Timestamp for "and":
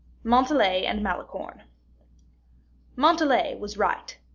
0.87-1.03